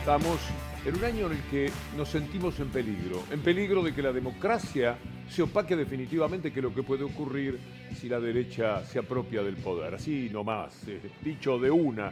[0.00, 0.40] Estamos
[0.86, 4.14] en un año en el que nos sentimos en peligro, en peligro de que la
[4.14, 4.96] democracia
[5.28, 7.60] se opaque definitivamente, que lo que puede ocurrir
[7.94, 9.94] si la derecha se apropia del poder.
[9.94, 12.10] Así nomás, eh, dicho de una,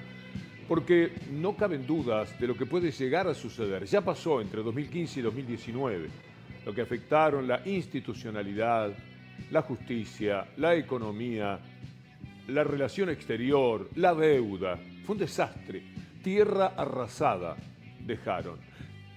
[0.69, 3.87] porque no caben dudas de lo que puede llegar a suceder.
[3.87, 6.09] Ya pasó entre 2015 y 2019,
[6.67, 8.93] lo que afectaron la institucionalidad,
[9.51, 11.59] la justicia, la economía,
[12.49, 14.79] la relación exterior, la deuda.
[15.07, 15.83] Fue un desastre,
[16.23, 17.57] tierra arrasada
[18.09, 18.59] dejaron.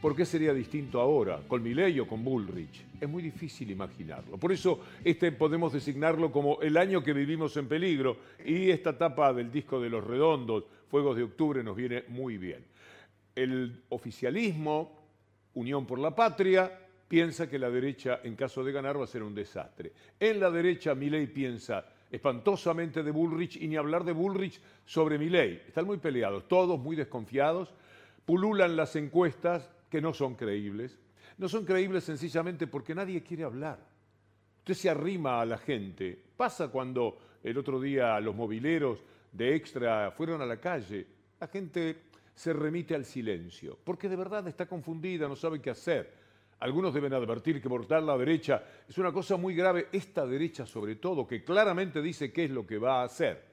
[0.02, 2.86] ¿Por qué sería distinto ahora, con Milei o con Bullrich?
[3.00, 4.38] Es muy difícil imaginarlo.
[4.38, 9.32] Por eso este podemos designarlo como el año que vivimos en peligro y esta etapa
[9.32, 12.66] del disco de los redondos, Fuegos de Octubre, nos viene muy bien.
[13.36, 15.00] El oficialismo,
[15.54, 19.22] Unión por la Patria, piensa que la derecha, en caso de ganar, va a ser
[19.24, 19.94] un desastre.
[20.20, 25.62] En la derecha, Milei piensa espantosamente de Bullrich y ni hablar de Bullrich sobre Milei.
[25.68, 27.74] Están muy peleados, todos muy desconfiados
[28.26, 31.00] pululan las encuestas que no son creíbles.
[31.38, 33.80] No son creíbles sencillamente porque nadie quiere hablar.
[34.60, 36.22] Usted se arrima a la gente.
[36.38, 41.08] Pasa cuando el otro día los mobileros de Extra fueron a la calle.
[41.40, 42.04] La gente
[42.36, 46.14] se remite al silencio, porque de verdad está confundida, no sabe qué hacer.
[46.60, 50.96] Algunos deben advertir que votar la derecha es una cosa muy grave, esta derecha sobre
[50.96, 53.44] todo, que claramente dice qué es lo que va a hacer.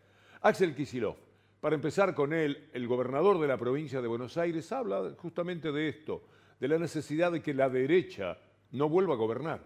[0.42, 1.16] Axel Kisilov,
[1.60, 5.88] para empezar con él, el gobernador de la provincia de Buenos Aires habla justamente de
[5.88, 6.22] esto,
[6.60, 8.38] de la necesidad de que la derecha
[8.72, 9.60] no vuelva a gobernar.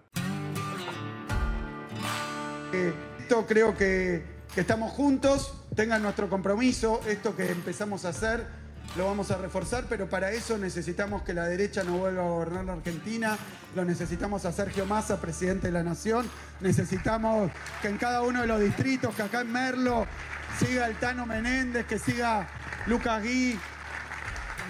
[2.72, 4.22] Esto creo que,
[4.56, 8.62] estamos juntos, tengan nuestro compromiso, esto que empezamos a hacer
[8.96, 12.64] lo vamos a reforzar, pero para eso necesitamos que la derecha no vuelva a gobernar
[12.66, 13.38] la Argentina,
[13.74, 16.28] lo necesitamos a Sergio Massa, presidente de la Nación,
[16.60, 20.06] necesitamos que en cada uno de los distritos, que acá en Merlo
[20.58, 22.48] siga el Tano Menéndez, que siga
[22.86, 23.58] Lucas Gui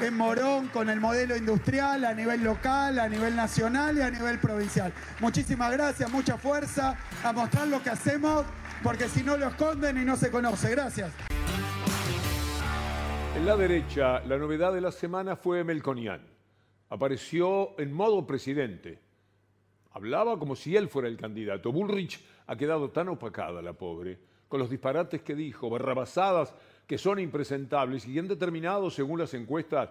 [0.00, 4.39] en Morón con el modelo industrial a nivel local, a nivel nacional y a nivel
[4.39, 4.92] provincial.
[5.20, 8.45] Muchísimas gracias, mucha fuerza a mostrar lo que hacemos,
[8.83, 10.70] porque si no lo esconden y no se conoce.
[10.70, 11.12] Gracias.
[13.36, 16.20] En la derecha, la novedad de la semana fue Melconian.
[16.90, 19.01] Apareció en modo presidente.
[19.92, 21.73] Hablaba como si él fuera el candidato.
[21.73, 26.52] Bullrich ha quedado tan opacada, la pobre con los disparates que dijo, barrabasadas
[26.86, 29.89] que son impresentables y han determinado, según las encuestas,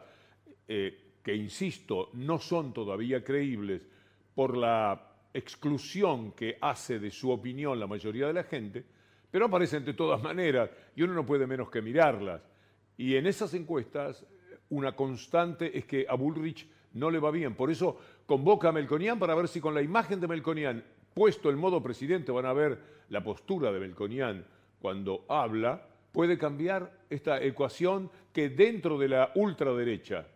[0.68, 3.88] eh, que insisto, no son todavía creíbles
[4.36, 8.86] por la exclusión que hace de su opinión la mayoría de la gente,
[9.32, 12.44] pero aparecen de todas maneras y uno no puede menos que mirarlas.
[12.98, 14.24] Y en esas encuestas,
[14.70, 17.56] una constante es que a Bullrich no le va bien.
[17.56, 20.84] Por eso convoca a Melconian para ver si con la imagen de Melconian
[21.14, 22.80] puesto el modo presidente, van a ver
[23.10, 24.46] la postura de Melconian
[24.80, 30.28] cuando habla, puede cambiar esta ecuación que dentro de la ultraderecha,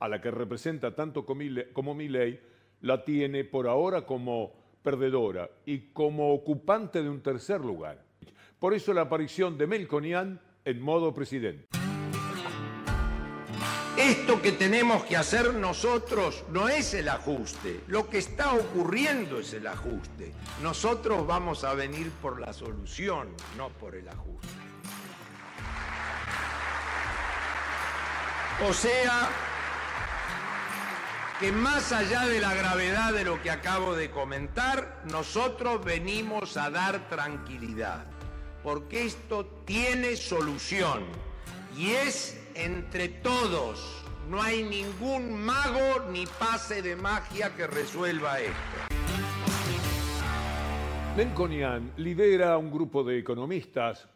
[0.00, 2.40] a la que representa tanto como Milley,
[2.80, 4.52] la tiene por ahora como
[4.82, 8.02] perdedora y como ocupante de un tercer lugar.
[8.58, 11.73] Por eso la aparición de Melconian en modo presidente.
[14.04, 19.54] Esto que tenemos que hacer nosotros no es el ajuste, lo que está ocurriendo es
[19.54, 20.34] el ajuste.
[20.62, 24.48] Nosotros vamos a venir por la solución, no por el ajuste.
[28.68, 29.30] O sea,
[31.40, 36.68] que más allá de la gravedad de lo que acabo de comentar, nosotros venimos a
[36.68, 38.04] dar tranquilidad,
[38.62, 41.04] porque esto tiene solución
[41.76, 44.04] y es entre todos.
[44.28, 48.94] No hay ningún mago ni pase de magia que resuelva esto.
[51.16, 54.08] Melconian lidera un grupo de economistas,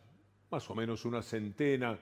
[0.51, 1.99] más o menos una centena,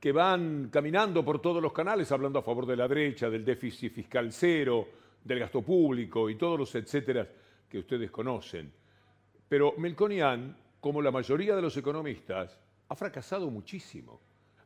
[0.00, 3.92] que van caminando por todos los canales hablando a favor de la derecha, del déficit
[3.92, 4.88] fiscal cero,
[5.22, 7.28] del gasto público y todos los etcétera
[7.68, 8.72] que ustedes conocen.
[9.48, 14.20] Pero Melconian, como la mayoría de los economistas, ha fracasado muchísimo.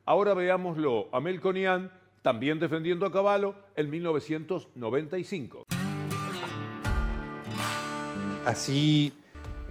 [0.06, 1.90] Ahora veámoslo a Melconian
[2.22, 5.64] también defendiendo a Caballo en 1995.
[8.44, 9.12] Así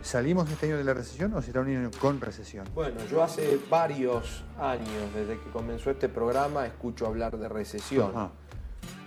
[0.04, 2.68] ¿Salimos este año de la recesión o será un año con recesión?
[2.76, 8.12] Bueno, yo hace varios años, desde que comenzó este programa, escucho hablar de recesión.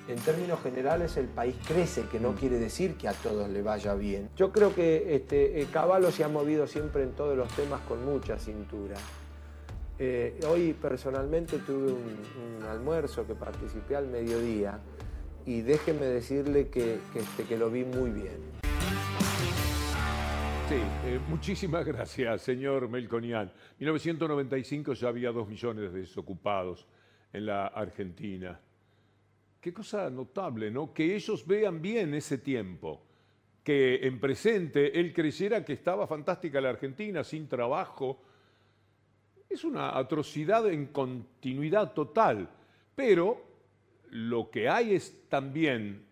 [0.08, 2.36] En términos generales, el país crece, que no mm.
[2.36, 4.30] quiere decir que a todos le vaya bien.
[4.36, 8.02] Yo creo que este, eh, Caballo se ha movido siempre en todos los temas con
[8.02, 8.96] mucha cintura.
[9.98, 14.80] Eh, hoy personalmente tuve un, almuerzo que participé al mediodía
[15.46, 18.56] y déjeme decirle que, este, que lo vi muy bien.
[20.68, 23.52] Sí, eh, muchísimas gracias, señor Melconian.
[23.78, 26.86] 1995 ya había dos millones de desocupados
[27.32, 28.60] en la Argentina.
[29.60, 30.92] qué cosa notable, ¿no?
[30.92, 33.02] Que ellos vean bien ese tiempo,
[33.64, 38.22] que en presente él creyera que estaba fantástica la Argentina, sin trabajo.
[39.48, 42.48] Es una atrocidad en continuidad total,
[42.94, 43.44] pero
[44.10, 46.04] lo que hay es también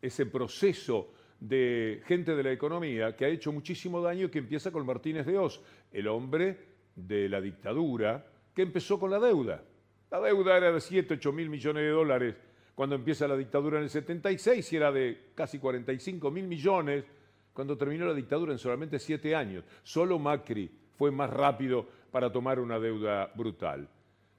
[0.00, 4.70] ese proceso de gente de la economía que ha hecho muchísimo daño y que empieza
[4.70, 5.60] con Martínez de Oz,
[5.90, 6.58] el hombre
[6.94, 8.24] de la dictadura
[8.54, 9.62] que empezó con la deuda.
[10.10, 12.36] La deuda era de 7, 8 mil millones de dólares
[12.74, 17.04] cuando empieza la dictadura en el 76 y era de casi 45 mil millones
[17.52, 19.64] cuando terminó la dictadura en solamente 7 años.
[19.82, 23.88] Solo Macri fue más rápido para tomar una deuda brutal.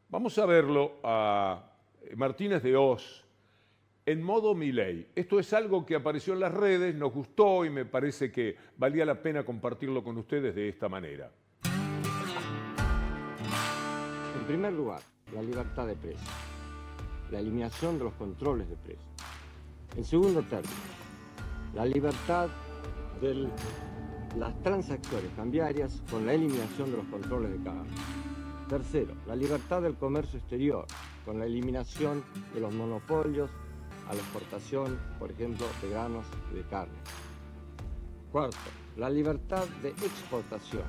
[0.07, 1.71] Vamos a verlo a
[2.15, 3.25] Martínez de Oz
[4.05, 5.07] en modo Milei.
[5.15, 9.05] Esto es algo que apareció en las redes, nos gustó y me parece que valía
[9.05, 11.31] la pena compartirlo con ustedes de esta manera.
[14.37, 15.01] En primer lugar,
[15.33, 16.29] la libertad de precio,
[17.31, 19.09] la eliminación de los controles de precio.
[19.97, 20.73] En segundo término,
[21.73, 22.49] la libertad
[23.21, 23.47] de
[24.37, 27.93] las transacciones cambiarias con la eliminación de los controles de cambio.
[28.67, 30.85] Tercero, la libertad del comercio exterior
[31.25, 33.51] con la eliminación de los monopolios
[34.09, 36.97] a la exportación, por ejemplo, de granos y de carne.
[38.31, 38.57] Cuarto,
[38.97, 40.83] la libertad de exportación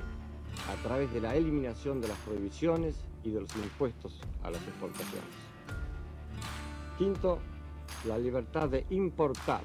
[0.69, 5.29] a través de la eliminación de las prohibiciones y de los impuestos a las exportaciones.
[6.97, 7.39] Quinto,
[8.05, 9.61] la libertad de importar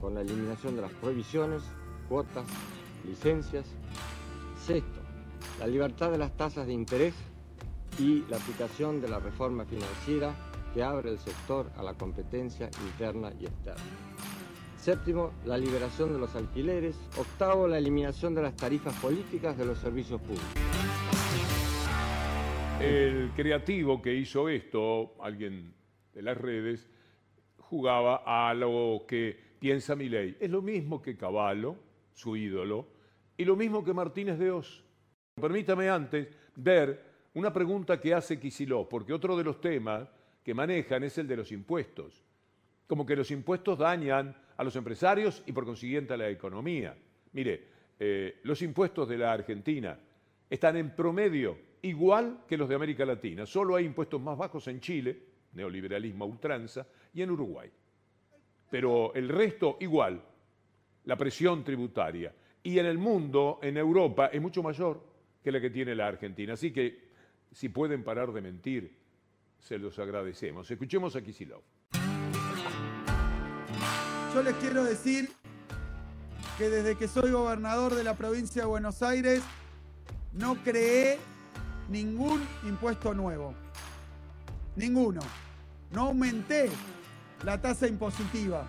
[0.00, 1.62] con la eliminación de las prohibiciones,
[2.08, 2.46] cuotas,
[3.04, 3.66] licencias.
[4.56, 5.00] Sexto,
[5.58, 7.14] la libertad de las tasas de interés
[7.98, 10.34] y la aplicación de la reforma financiera
[10.72, 13.82] que abre el sector a la competencia interna y externa.
[14.78, 16.96] Séptimo, la liberación de los alquileres.
[17.16, 20.48] Octavo, la eliminación de las tarifas políticas de los servicios públicos.
[22.80, 25.72] El creativo que hizo esto, alguien
[26.12, 26.90] de las redes,
[27.58, 30.36] jugaba a lo que piensa Milei.
[30.40, 31.76] Es lo mismo que Caballo,
[32.12, 32.88] su ídolo,
[33.36, 34.84] y lo mismo que Martínez de Oz.
[35.34, 40.08] Permítame antes ver una pregunta que hace Quisiló, porque otro de los temas
[40.42, 42.24] que manejan es el de los impuestos.
[42.86, 46.96] Como que los impuestos dañan a los empresarios y por consiguiente a la economía.
[47.32, 47.68] Mire,
[47.98, 49.98] eh, los impuestos de la Argentina
[50.50, 53.46] están en promedio igual que los de América Latina.
[53.46, 55.18] Solo hay impuestos más bajos en Chile,
[55.52, 57.70] neoliberalismo a ultranza, y en Uruguay.
[58.70, 60.22] Pero el resto igual,
[61.04, 62.34] la presión tributaria.
[62.62, 65.02] Y en el mundo, en Europa, es mucho mayor
[65.42, 66.54] que la que tiene la Argentina.
[66.54, 67.10] Así que
[67.50, 68.96] si pueden parar de mentir,
[69.58, 70.70] se los agradecemos.
[70.70, 71.62] Escuchemos a Kisilov.
[74.34, 75.30] Yo les quiero decir
[76.56, 79.42] que desde que soy gobernador de la provincia de Buenos Aires,
[80.32, 81.18] no creé
[81.88, 83.54] ningún impuesto nuevo.
[84.76, 85.20] Ninguno.
[85.90, 86.70] No aumenté
[87.44, 88.66] la tasa impositiva.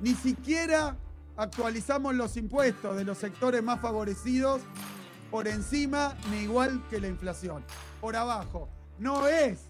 [0.00, 0.96] Ni siquiera
[1.38, 4.60] actualizamos los impuestos de los sectores más favorecidos
[5.30, 7.64] por encima ni igual que la inflación.
[8.00, 8.68] Por abajo.
[8.98, 9.60] No es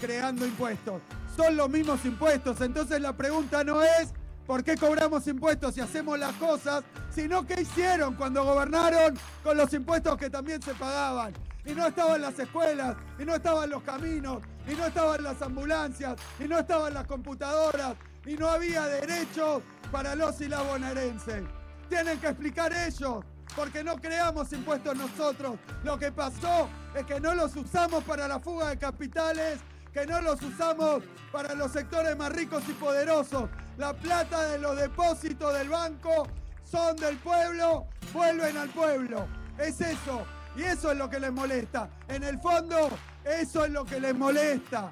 [0.00, 1.00] creando impuestos.
[1.36, 2.60] Son los mismos impuestos.
[2.60, 4.12] Entonces la pregunta no es
[4.46, 9.72] por qué cobramos impuestos y hacemos las cosas, sino qué hicieron cuando gobernaron con los
[9.72, 11.32] impuestos que también se pagaban.
[11.64, 16.14] Y no estaban las escuelas, y no estaban los caminos, y no estaban las ambulancias,
[16.38, 17.94] y no estaban las computadoras,
[18.26, 19.62] y no había derechos
[19.94, 21.44] para los y las bonaerenses.
[21.88, 23.24] Tienen que explicar ellos,
[23.54, 25.56] porque no creamos impuestos nosotros.
[25.84, 29.60] Lo que pasó es que no los usamos para la fuga de capitales
[29.92, 33.48] que no los usamos para los sectores más ricos y poderosos.
[33.78, 36.26] La plata de los depósitos del banco
[36.64, 39.28] son del pueblo, vuelven al pueblo.
[39.56, 40.26] Es eso.
[40.56, 41.88] Y eso es lo que les molesta.
[42.08, 42.90] En el fondo,
[43.24, 44.90] eso es lo que les molesta.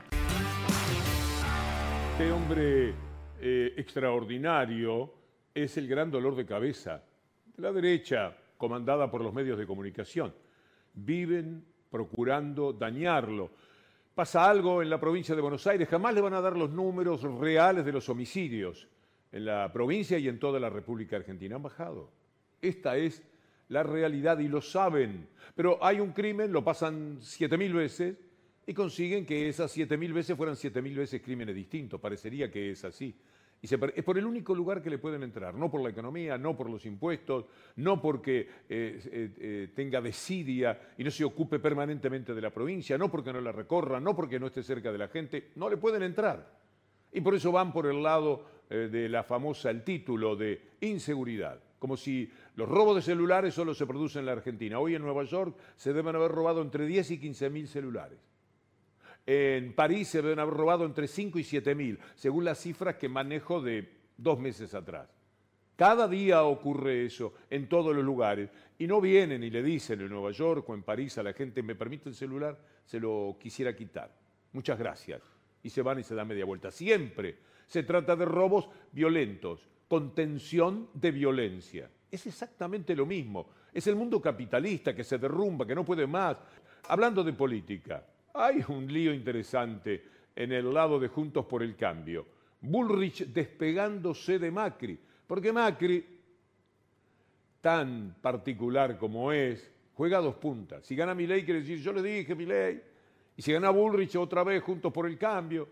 [2.12, 3.11] Este hombre
[3.42, 5.12] eh, extraordinario
[5.52, 7.02] es el gran dolor de cabeza
[7.56, 10.32] de la derecha, comandada por los medios de comunicación.
[10.94, 13.50] Viven procurando dañarlo
[14.14, 17.22] pasa algo en la provincia de Buenos Aires, jamás le van a dar los números
[17.38, 18.88] reales de los homicidios
[19.30, 21.56] en la provincia y en toda la República Argentina.
[21.56, 22.10] Han bajado.
[22.60, 23.22] Esta es
[23.68, 25.28] la realidad y lo saben.
[25.54, 28.16] Pero hay un crimen, lo pasan siete mil veces
[28.66, 32.00] y consiguen que esas siete mil veces fueran siete mil veces crímenes distintos.
[32.00, 33.14] Parecería que es así.
[33.62, 36.56] Y es por el único lugar que le pueden entrar, no por la economía, no
[36.56, 37.44] por los impuestos,
[37.76, 42.98] no porque eh, eh, eh, tenga desidia y no se ocupe permanentemente de la provincia,
[42.98, 45.76] no porque no la recorra, no porque no esté cerca de la gente, no le
[45.76, 46.58] pueden entrar.
[47.12, 51.96] Y por eso van por el lado de la famosa, el título de inseguridad, como
[51.96, 54.80] si los robos de celulares solo se producen en la Argentina.
[54.80, 58.31] Hoy en Nueva York se deben haber robado entre 10 y 15 mil celulares.
[59.24, 63.60] En París se haber robado entre 5 y 7 mil, según las cifras que manejo
[63.60, 65.08] de dos meses atrás.
[65.76, 68.50] Cada día ocurre eso en todos los lugares.
[68.78, 71.62] Y no vienen y le dicen en Nueva York o en París a la gente,
[71.62, 72.58] ¿me permite el celular?
[72.84, 74.14] Se lo quisiera quitar.
[74.52, 75.22] Muchas gracias.
[75.62, 76.70] Y se van y se dan media vuelta.
[76.70, 81.90] Siempre se trata de robos violentos, contención de violencia.
[82.10, 83.48] Es exactamente lo mismo.
[83.72, 86.36] Es el mundo capitalista que se derrumba, que no puede más.
[86.88, 92.26] Hablando de política, hay un lío interesante en el lado de Juntos por el Cambio.
[92.60, 96.04] Bullrich despegándose de Macri, porque Macri,
[97.60, 100.84] tan particular como es, juega a dos puntas.
[100.86, 102.80] Si gana Milei quiere decir, yo le dije Milei,
[103.36, 105.68] y si gana Bullrich otra vez Juntos por el Cambio,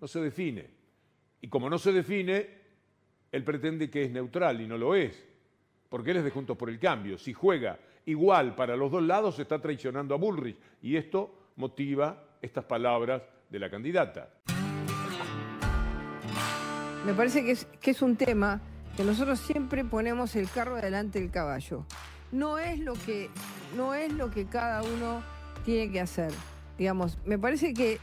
[0.00, 0.66] no se define.
[1.40, 2.48] Y como no se define,
[3.32, 5.24] él pretende que es neutral y no lo es,
[5.88, 7.18] porque él es de Juntos por el Cambio.
[7.18, 10.56] Si juega igual para los dos lados, está traicionando a Bullrich.
[10.82, 14.30] Y esto motiva estas palabras de la candidata.
[17.04, 18.60] Me parece que es, un tema
[18.96, 21.84] que nosotros siempre ponemos el carro delante del caballo.
[22.32, 23.30] No es lo que,
[23.76, 25.22] no es lo que cada uno
[25.64, 26.32] tiene que hacer.
[26.76, 28.00] Digamos, me parece que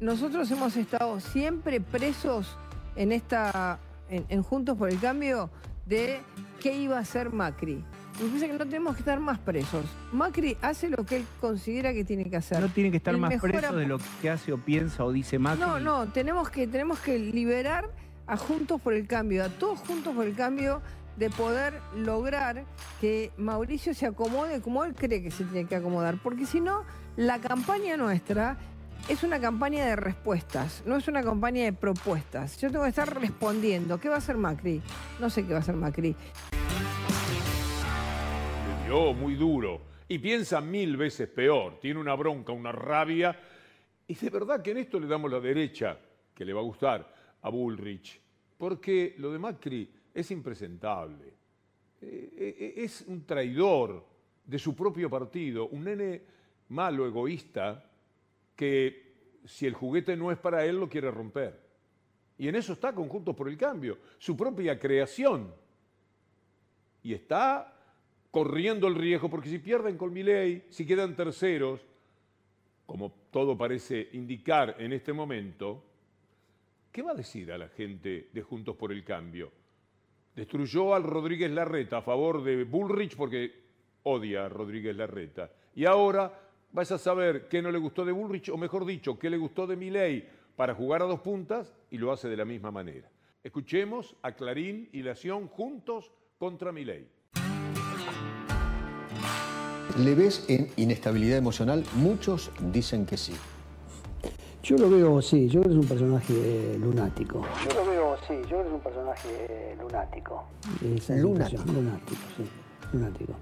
[0.00, 2.58] nosotros hemos estado siempre presos
[2.94, 3.78] en esta,
[4.10, 5.48] en, Juntos por el Cambio,
[5.86, 6.20] de
[6.60, 7.82] qué iba a hacer Macri.
[8.20, 9.84] Me parece que no tenemos que estar más presos.
[10.12, 12.60] Macri hace lo que él considera que tiene que hacer.
[12.60, 15.60] No tiene que estar más preso de lo que hace o piensa o dice Macri.
[15.60, 17.90] No, no, tenemos que, tenemos que liberar
[18.26, 20.80] a Juntos por el Cambio, a todos Juntos por el Cambio,
[21.16, 22.64] de poder lograr
[23.00, 26.18] que Mauricio se acomode como él cree que se tiene que acomodar.
[26.22, 26.84] Porque si no,
[27.16, 28.56] la campaña nuestra
[29.08, 32.58] es una campaña de respuestas, no es una campaña de propuestas.
[32.58, 34.00] Yo tengo que estar respondiendo.
[34.00, 34.82] ¿Qué va a hacer Macri?
[35.20, 36.16] No sé qué va a hacer Macri.
[38.86, 41.80] Dio muy duro y piensa mil veces peor.
[41.80, 43.36] Tiene una bronca, una rabia.
[44.06, 45.98] Y de verdad que en esto le damos la derecha,
[46.32, 47.12] que le va a gustar
[47.42, 48.20] a Bullrich,
[48.56, 51.34] porque lo de Macri es impresentable.
[52.00, 54.06] Eh, eh, es un traidor
[54.44, 56.22] de su propio partido, un nene
[56.68, 57.90] malo, egoísta,
[58.54, 61.60] que si el juguete no es para él, lo quiere romper.
[62.38, 65.52] Y en eso está Conjuntos por el Cambio, su propia creación.
[67.02, 67.72] Y está
[68.36, 71.80] corriendo el riesgo, porque si pierden con ley, si quedan terceros,
[72.84, 75.82] como todo parece indicar en este momento,
[76.92, 79.50] ¿qué va a decir a la gente de Juntos por el Cambio?
[80.34, 83.54] Destruyó al Rodríguez Larreta a favor de Bullrich porque
[84.02, 85.50] odia a Rodríguez Larreta.
[85.74, 86.38] Y ahora
[86.72, 89.66] vas a saber qué no le gustó de Bullrich, o mejor dicho, qué le gustó
[89.66, 93.10] de Milei para jugar a dos puntas y lo hace de la misma manera.
[93.42, 97.15] Escuchemos a Clarín y Lación juntos contra Milei.
[99.98, 101.82] ¿Le ves en inestabilidad emocional?
[101.94, 103.32] Muchos dicen que sí.
[104.62, 107.42] Yo lo veo, sí, yo creo que es un personaje lunático.
[107.66, 110.44] Yo lo veo, sí, yo creo que es un personaje lunático.
[111.08, 111.62] lunático.
[111.72, 112.44] Lunático, sí,
[112.92, 113.32] lunático.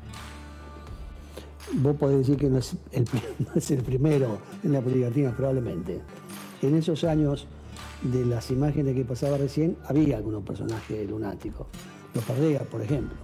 [1.72, 6.02] Vos podés decir que no es, el, primero en la política argentina, probablemente.
[6.62, 7.48] En esos años
[8.02, 11.66] de las imágenes que pasaba recién, había algunos personajes lunáticos.
[12.14, 13.16] Los Pardega, por ejemplo,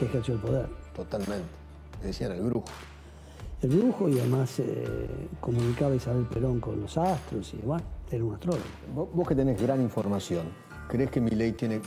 [0.00, 0.66] que ejerció el poder.
[0.96, 1.65] Totalmente.
[2.02, 2.66] Decían el brujo.
[3.62, 8.34] El brujo y además eh, comunicaba Isabel Perón con los astros y bueno, era un
[8.34, 8.64] astrólogo.
[8.94, 10.46] Vos, que tenés gran información,
[10.88, 11.80] ¿crees que Milei tiene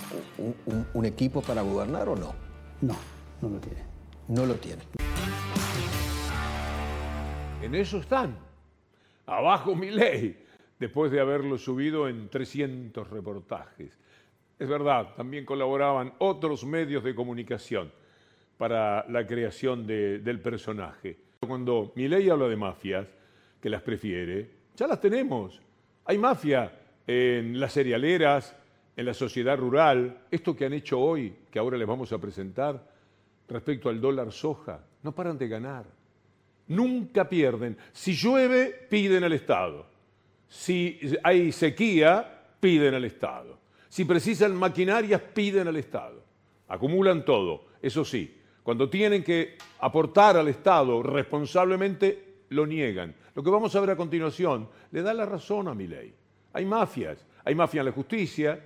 [0.94, 2.34] un equipo para gobernar o no?
[2.82, 2.96] No,
[3.42, 3.84] no lo tiene.
[4.28, 4.82] No lo tiene.
[7.62, 8.38] En eso están.
[9.26, 10.44] Abajo mi ley,
[10.80, 13.98] después de haberlo subido en 300 reportajes.
[14.58, 17.92] Es verdad, también colaboraban otros medios de comunicación
[18.60, 21.18] para la creación del personaje.
[21.40, 23.08] Cuando mi ley habla de mafias,
[23.60, 25.60] que las prefiere, ya las tenemos.
[26.06, 26.72] Hay mafia
[27.08, 28.56] en las cerealeras,
[28.96, 30.26] en la sociedad rural.
[30.30, 32.86] Esto que han hecho hoy, que ahora les vamos a presentar,
[33.48, 35.86] respecto al dólar soja, no paran de ganar
[36.70, 37.78] nunca pierden.
[37.92, 39.86] Si llueve, piden al Estado.
[40.48, 43.60] Si hay sequía, piden al Estado.
[43.90, 46.24] Si precisan maquinarias, piden al Estado.
[46.68, 47.66] Acumulan todo.
[47.82, 48.39] Eso sí,
[48.70, 53.16] cuando tienen que aportar al Estado responsablemente, lo niegan.
[53.34, 56.14] Lo que vamos a ver a continuación le da la razón a mi ley.
[56.54, 57.26] Hay mafias.
[57.46, 58.60] Hay mafia en la justicia.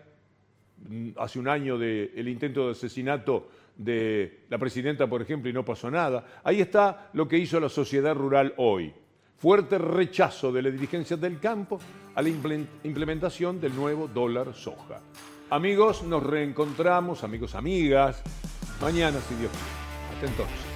[1.15, 5.89] Hace un año del intento de asesinato de la presidenta, por ejemplo, y no pasó
[5.89, 6.41] nada.
[6.43, 8.93] Ahí está lo que hizo la sociedad rural hoy.
[9.37, 11.79] Fuerte rechazo de la dirigencia del campo
[12.13, 14.99] a la implementación del nuevo dólar soja.
[15.49, 18.21] Amigos, nos reencontramos, amigos, amigas,
[18.81, 19.82] mañana si Dios quiere.
[20.13, 20.72] Hasta entonces.